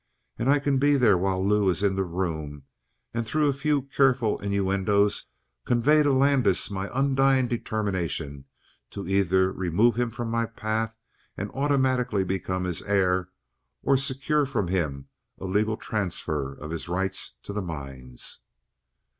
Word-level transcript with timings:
And 0.39 0.49
I 0.49 0.57
can 0.57 0.79
be 0.79 0.95
there 0.95 1.15
while 1.15 1.47
Lou 1.47 1.69
is 1.69 1.83
in 1.83 1.93
the 1.95 2.03
room 2.03 2.63
and 3.13 3.23
through 3.23 3.49
a 3.49 3.53
few 3.53 3.83
careful 3.83 4.39
innuendoes 4.39 5.27
convey 5.63 6.01
to 6.01 6.11
Landis 6.11 6.71
my 6.71 6.89
undying 6.91 7.47
determination 7.47 8.45
to 8.89 9.07
either 9.07 9.51
remove 9.51 9.97
him 9.97 10.09
from 10.09 10.31
my 10.31 10.47
path 10.47 10.97
and 11.37 11.51
automatically 11.51 12.23
become 12.23 12.63
his 12.63 12.81
heir, 12.81 13.29
or 13.83 13.93
else 13.93 14.03
secure 14.03 14.47
from 14.47 14.69
him 14.69 15.07
a 15.37 15.45
legal 15.45 15.77
transfer 15.77 16.53
of 16.55 16.71
his 16.71 16.89
rights 16.89 17.35
to 17.43 17.53
the 17.53 17.61
mines." 17.61 18.39